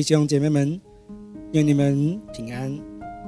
[0.00, 0.80] 弟兄姐妹们，
[1.52, 2.74] 愿你们平安。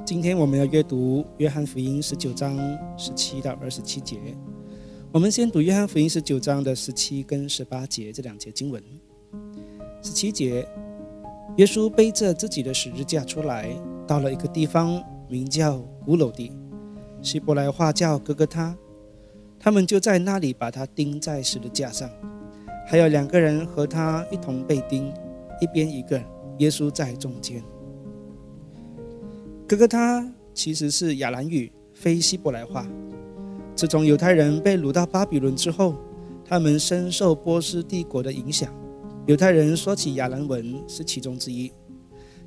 [0.03, 2.57] 今天我们要阅读《约翰福音》十九章
[2.97, 4.17] 十七到二十七节。
[5.11, 8.83] 我们先读《约翰福音》十九章的十七跟十八节这两节经文。
[10.01, 10.67] 十七节，
[11.57, 13.69] 耶稣背着自己的十字架出来，
[14.07, 14.99] 到了一个地方，
[15.29, 16.51] 名叫古楼地，
[17.21, 18.75] 希伯来话叫哥哥他。
[19.59, 22.09] 他们就在那里把他钉在十字架上，
[22.87, 25.13] 还有两个人和他一同被钉，
[25.61, 26.19] 一边一个。
[26.59, 27.63] 耶稣在中间。
[29.67, 32.87] 哥哥他其实是亚兰语，非希伯来话。
[33.75, 35.95] 自从犹太人被掳到巴比伦之后，
[36.45, 38.71] 他们深受波斯帝国的影响。
[39.25, 41.71] 犹太人说起亚兰文是其中之一。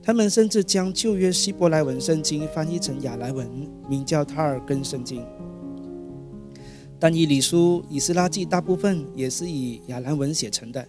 [0.03, 3.51] 他们甚至将旧约希伯来文圣经翻译成亚兰文，
[3.89, 5.25] 名叫塔尔根圣经。
[7.01, 10.87] 但以理书、以斯拉记大部分也是以亚兰文写成的。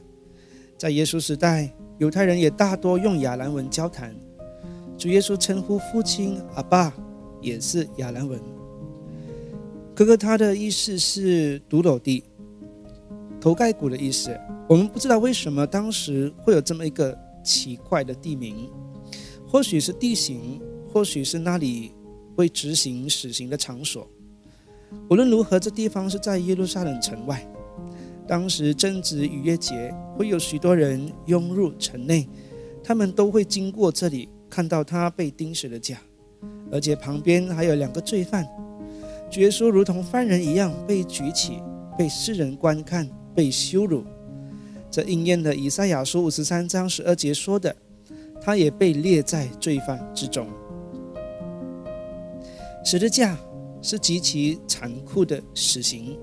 [0.77, 1.73] 在耶稣时代。
[1.97, 4.15] 犹太人也大多用亚兰文交谈。
[4.97, 6.93] 主耶稣称呼父亲阿爸，
[7.41, 8.39] 也是亚兰文。
[9.95, 12.23] 哥哥他的意思是独楼地，
[13.41, 14.39] 头盖骨的意思。
[14.67, 18.69] 我们不知道为什么当时会有这么一个奇怪的地名，
[19.47, 21.93] 或许是地形，或许是那里
[22.35, 24.07] 会执行死刑的场所。
[25.09, 27.47] 无论如何，这地方是在耶路撒冷城外。
[28.27, 32.27] 当时正值逾越节，会有许多人涌入城内，
[32.83, 35.97] 他们都会经过这里，看到他被钉死的架，
[36.71, 38.45] 而且旁边还有两个罪犯，
[39.37, 41.59] 耶稣如同犯人一样被举起，
[41.97, 44.03] 被世人观看，被羞辱。
[44.91, 47.75] 这应验了以赛亚书五十三章十二节说的，
[48.41, 50.47] 他也被列在罪犯之中。
[52.83, 53.37] 十字架
[53.81, 56.17] 是极其残酷的死刑。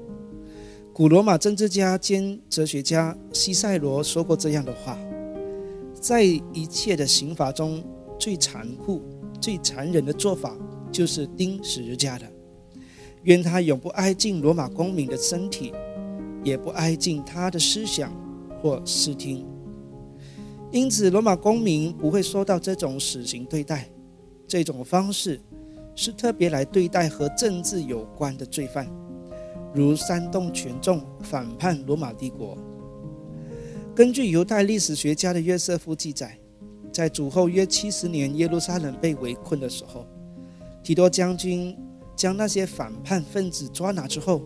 [0.94, 4.96] 古罗马政治家兼哲学家西塞罗说过这样的话
[5.92, 7.82] ：“在一切的刑罚中
[8.16, 9.02] 最残酷、
[9.40, 10.56] 最残忍的做法，
[10.92, 12.24] 就是钉十字架的。
[13.24, 15.72] 愿他永不挨近罗马公民的身体，
[16.44, 18.14] 也不挨近他的思想
[18.62, 19.44] 或视听。
[20.70, 23.90] 因此，罗马公民不会受到这种死刑对待。
[24.46, 25.40] 这种方式
[25.96, 28.88] 是特别来对待和政治有关的罪犯。”
[29.74, 32.56] 如煽动群众反叛罗马帝国。
[33.94, 36.38] 根据犹太历史学家的约瑟夫记载，
[36.92, 40.06] 在主后约七十年，耶路撒冷被围困的时候，
[40.82, 41.76] 提多将军
[42.14, 44.40] 将那些反叛分子抓拿之后，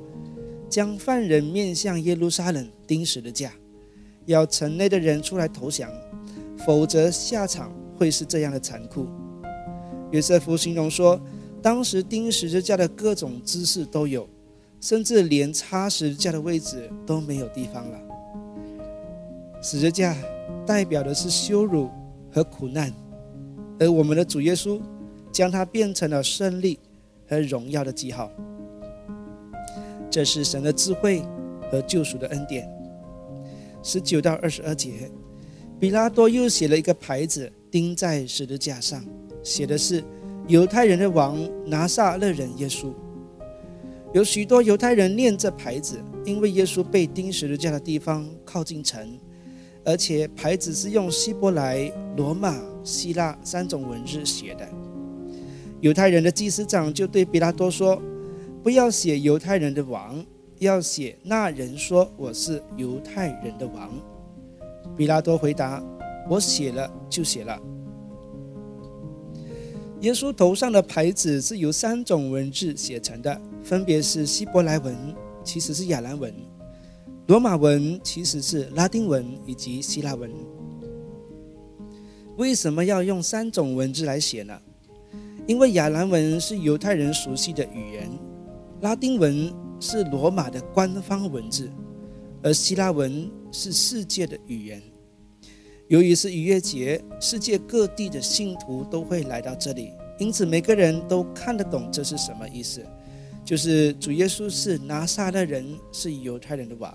[0.68, 3.52] 将犯人面向耶路撒冷钉死的架，
[4.24, 5.90] 要城内的人出来投降，
[6.66, 9.06] 否则下场会是这样的残酷。
[10.10, 11.20] 约瑟夫形容说，
[11.60, 14.26] 当时钉十字架的各种姿势都有。
[14.80, 17.98] 甚至连插十字架的位置都没有地方了。
[19.60, 20.16] 十字架
[20.64, 21.90] 代表的是羞辱
[22.30, 22.92] 和苦难，
[23.80, 24.80] 而我们的主耶稣
[25.32, 26.78] 将它变成了胜利
[27.26, 28.30] 和荣耀的记号。
[30.10, 31.22] 这是神的智慧
[31.70, 32.70] 和救赎的恩典。
[33.82, 35.10] 十九到二十二节，
[35.80, 39.04] 比拉多又写了一个牌子钉在十字架上，
[39.42, 40.02] 写的是
[40.46, 42.92] “犹太人的王拿撒勒人耶稣”。
[44.14, 49.18] 有许多犹太人念这牌子，因为耶稣被钉十字架的地方靠近城，
[49.84, 54.66] 而且牌子是用希伯来、罗马、希腊三种文字写的。
[55.80, 58.00] 犹太人的祭司长就对比拉多说
[58.64, 60.24] ：“不要写犹太人的王，
[60.58, 63.90] 要写那人说我是犹太人的王。”
[64.96, 65.82] 比拉多回答
[66.30, 67.60] ：“我写了就写了。”
[70.00, 73.40] 耶稣头上的牌子是由三种文字写成的。
[73.64, 74.96] 分别是希伯来文，
[75.42, 76.32] 其实是亚兰文；
[77.26, 80.30] 罗马文其实是拉丁文以及希腊文。
[82.36, 84.56] 为什么要用三种文字来写呢？
[85.46, 88.08] 因为亚兰文是犹太人熟悉的语言，
[88.80, 91.68] 拉丁文是罗马的官方文字，
[92.42, 94.80] 而希腊文是世界的语言。
[95.88, 102.84] 由于是逾越节，世界各地的信徒都会来到这里，因此每个人都看得懂这是什么意思。
[103.42, 106.94] 就是主耶稣是拿撒勒人，是犹太人的王。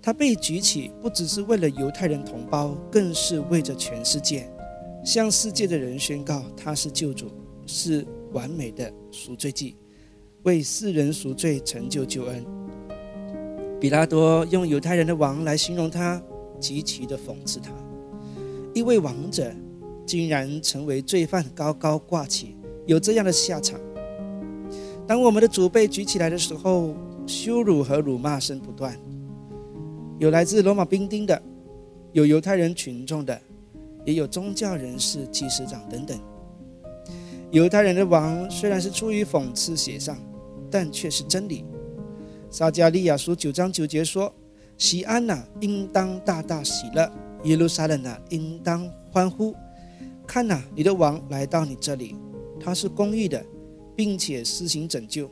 [0.00, 4.48] 他被举起，不只是为了犹太人同胞，更是为着全世界，
[5.04, 7.32] 向世界的人宣告他是救主，
[7.66, 9.74] 是完美的赎罪祭，
[10.44, 12.44] 为世人赎罪，成就救恩。
[13.80, 16.22] 比拉多用犹太人的王来形容他，
[16.60, 17.70] 极其的讽刺他。
[18.74, 19.52] 一位王者
[20.04, 22.56] 竟然成为罪犯，高高挂起，
[22.86, 23.80] 有这样的下场。
[25.06, 26.94] 当我们的主被举起来的时候，
[27.26, 28.98] 羞辱和辱骂声不断，
[30.18, 31.40] 有来自罗马兵丁的，
[32.12, 33.40] 有犹太人群众的，
[34.04, 36.18] 也有宗教人士、祭司长等等。
[37.52, 40.18] 犹太人的王虽然是出于讽刺写上，
[40.70, 41.64] 但却是真理。
[42.50, 44.32] 撒加利亚书九章九节说
[44.78, 47.10] ：“西安呐，应当大大喜乐；
[47.44, 49.54] 耶路撒冷呐，应当欢呼。
[50.26, 52.16] 看呐，你的王来到你这里，
[52.60, 53.44] 他是公义的，
[53.94, 55.30] 并且施行拯救，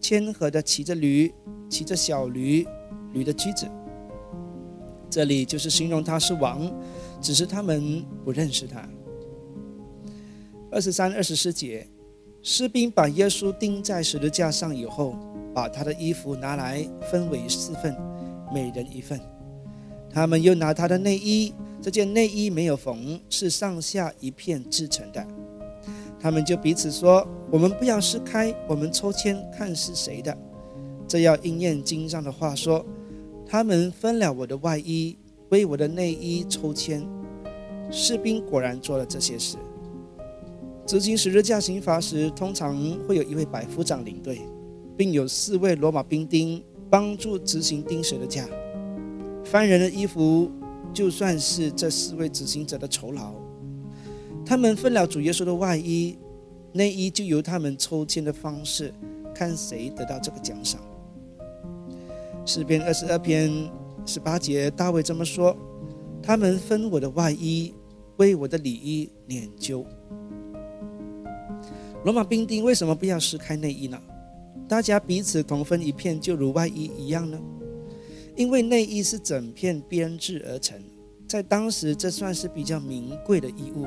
[0.00, 1.32] 谦和的骑着驴，
[1.68, 2.66] 骑着小驴，
[3.12, 3.66] 驴的驹子。
[5.08, 6.70] 这里就是形容他是王，
[7.20, 8.86] 只是他们不认识他。”
[10.70, 11.88] 二十三、二十四节，
[12.42, 15.16] 士兵把耶稣钉在十字架上以后，
[15.54, 17.96] 把他的衣服拿来分为四份，
[18.56, 19.20] 每人一份。
[20.08, 25.26] 他们又拿他的内衣，这件内衣没有缝，是上下一片制成的。
[26.18, 30.34] 他们就彼此说：“我们不要撕开，我们抽签看是谁的。”
[31.06, 32.82] 这要应验经上的话说
[33.46, 35.18] ：“他们分了我的外衣，
[35.50, 37.06] 为我的内衣抽签。”
[37.92, 39.58] 士兵果然做了这些事。
[40.86, 42.74] 执行十字架刑罚时，通常
[43.06, 44.40] 会有一位百夫长领队，
[44.96, 48.48] 并有四位罗马兵丁帮助执行钉十的架。
[49.44, 50.50] 犯人的衣服
[50.92, 53.32] 就算是这四位执行者的酬劳。
[54.44, 56.16] 他们分了主耶稣的外衣，
[56.72, 58.92] 内衣就由他们抽签的方式，
[59.34, 60.80] 看谁得到这个奖赏。
[62.44, 63.50] 诗篇二十二篇
[64.04, 65.56] 十八节，大卫这么说
[66.22, 67.74] ：“他们分我的外衣，
[68.18, 69.84] 为我的里衣捻揪。”
[72.04, 74.00] 罗马兵丁为什么不要撕开内衣呢？
[74.68, 77.40] 大家彼此同分一片，就如外衣一样呢？
[78.34, 80.76] 因为内衣是整片编制而成，
[81.28, 83.86] 在当时这算是比较名贵的衣物。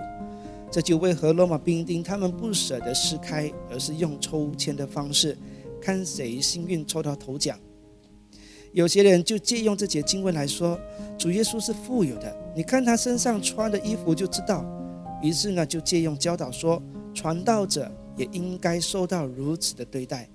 [0.72, 5.38] 这就为何罗马兵丁他们不舍得撕开，而是用抽签的方式，
[5.82, 7.60] 看谁幸运抽到头奖。
[8.72, 10.80] 有些人就借用这节经文来说，
[11.18, 14.66] 主耶稣是富有的，你看他身上穿的衣服就知道。
[15.22, 16.82] 于是呢，就借用教导说，
[17.14, 17.92] 传道者。
[18.18, 20.30] 也应该受到如此的对待，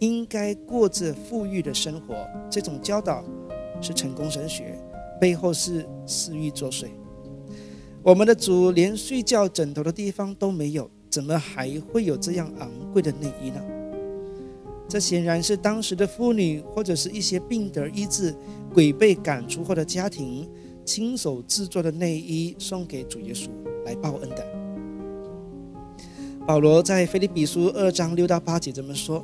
[0.00, 2.14] 应该过着富裕的生活。
[2.50, 3.24] 这种教导
[3.80, 4.76] 是成功神学，
[5.20, 6.88] 背后是私欲作祟。
[8.02, 13.62] 我们的主连睡觉枕头的地方都没有，怎么还会有这样昂贵的内衣呢？
[14.88, 18.34] 这显然是当时的妇女或者是一些病得医治、
[18.74, 20.48] 鬼被赶出后的家庭
[20.84, 23.48] 亲手制作的内衣，送给主耶稣
[23.84, 24.44] 来报恩的。
[26.44, 29.22] 保罗在腓立比书二章六到八节这么说：“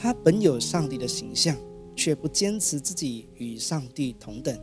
[0.00, 1.56] 他本有上帝的形象，
[1.96, 4.56] 却不坚持自己与上帝同等，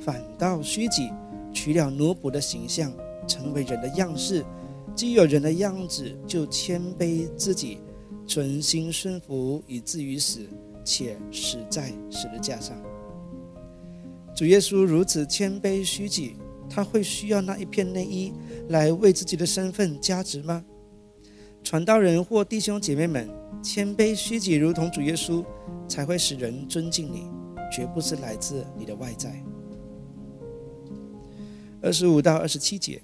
[0.00, 1.10] 反倒虚己，
[1.52, 2.92] 取了奴仆的形象，
[3.24, 4.44] 成为人的样式。
[4.96, 7.78] 既有人的样子，就谦卑自己，
[8.26, 10.40] 存心顺服，以至于死，
[10.84, 12.76] 且死在十字架上。
[14.34, 16.34] 主耶稣如此谦卑虚己，
[16.68, 18.32] 他会需要那一片内衣
[18.70, 20.64] 来为自己的身份加值吗？”
[21.62, 23.28] 传道人或弟兄姐妹们，
[23.62, 25.44] 谦卑虚己，如同主耶稣，
[25.86, 27.30] 才会使人尊敬你，
[27.70, 29.42] 绝不是来自你的外在。
[31.82, 33.02] 二十五到二十七节，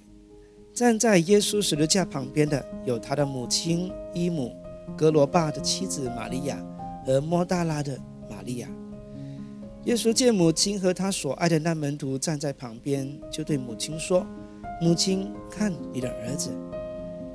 [0.73, 4.51] 站在耶稣十字架旁边的有他的母亲伊姆、
[4.95, 6.63] 格罗巴的妻子玛利亚
[7.05, 7.97] 和莫大拉的
[8.29, 8.69] 玛利亚。
[9.85, 14.25] 耶稣见母亲和他所爱的那门徒站在旁边，就对母亲说
[14.81, 16.49] ：“母亲，看你的儿子。”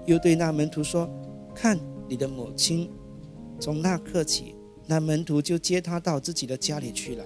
[0.06, 1.08] 又对那门徒说
[1.54, 2.90] ：“看你的母亲。”
[3.62, 4.56] 从那刻起，
[4.88, 7.24] 那门徒就接他到自己的家里去了。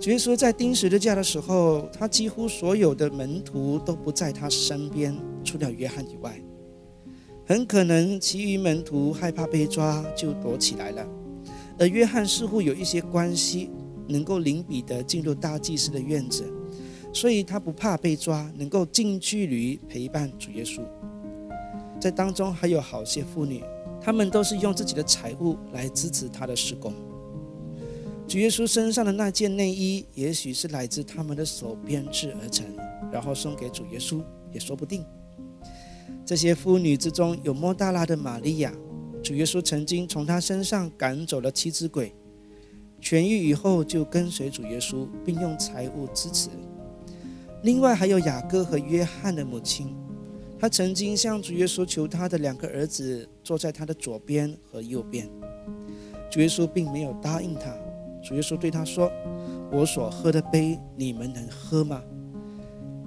[0.00, 6.36] 主耶稣在钉十字架的时候，他几乎所有的门徒都不在他身边，除了约翰以外。
[7.46, 11.06] 很可能其余门徒害怕被抓，就躲起来了。
[11.78, 13.70] 而约翰似乎有一些关系，
[14.08, 16.44] 能够领彼得进入大祭司的院子。
[17.12, 20.80] 所以他不怕被抓，能够近距离陪伴主耶稣。
[22.00, 23.62] 在当中还有好些妇女，
[24.00, 26.92] 他们都是用自己的财物来支持他的施工。
[28.26, 32.66] 主耶稣身上的那件内衣，也许是来自他们的手编制而成，
[33.10, 35.04] 然后送给主耶稣，也说不定。
[36.26, 38.70] 这些妇女之中有莫大拉的玛利亚，
[39.22, 42.14] 主耶稣曾经从她身上赶走了七只鬼，
[43.00, 46.50] 痊愈以后就跟随主耶稣，并用财物支持。
[47.62, 49.96] 另外还有雅各和约翰的母亲，
[50.58, 55.30] 他曾经向主耶稣求他的两个儿子坐在他的左边和右边，
[56.30, 57.72] 主耶稣并没有答应他。
[58.22, 59.10] 主耶稣对他说
[59.70, 62.02] ：“我所喝的杯，你们能喝吗？”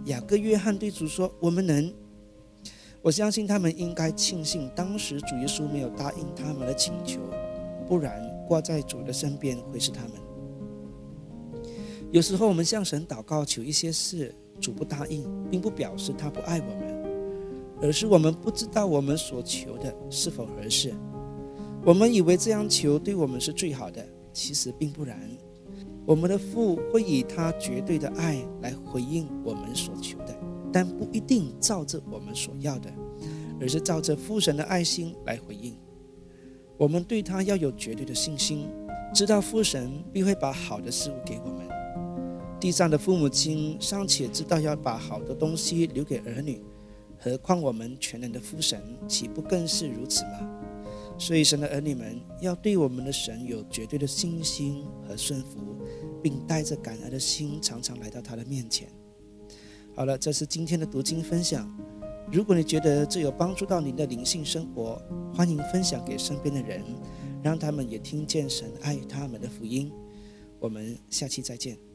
[0.05, 1.93] 雅各、约翰对主说：“我们能。”
[3.03, 7.19] 我相信他们应该庆幸当时主耶稣没有答应他们的请求，
[7.87, 10.11] 不然挂在主的身边会是他们。
[12.11, 17.00] 有时候我们向神祷告求一些事，主不答应，并不表示他不爱我们，
[17.81, 20.93] 而是我们不知道我们所求的是否合适。
[21.83, 25.19] 我们以为这样求对我们是最好的，其实并不然。
[26.05, 30.35] 我们的父会以他绝对的爱来回应我们所求的，
[30.71, 32.91] 但不一定照着我们所要的，
[33.59, 35.75] 而是照着父神的爱心来回应。
[36.77, 38.67] 我们对他要有绝对的信心，
[39.13, 41.67] 知道父神必会把好的事物给我们。
[42.59, 46.63] 地上的父母亲尚且知道要把好的东西留给儿女，
[47.23, 50.49] 何况我们全能的父神，岂不更是如此吗？
[51.19, 55.59] 所以，神的儿女们要对我们的神有绝对的信心和顺服，
[56.23, 58.89] 并带着感恩的心，常常来到他的面前。
[59.95, 61.69] 好了，这是今天的读经分享。
[62.31, 64.99] 如果你觉得这有帮助到您的灵性生活，
[65.31, 66.83] 欢迎分享给身边的人，
[67.43, 69.91] 让他们也听见神爱他们的福音。
[70.59, 71.90] 我们下期再见。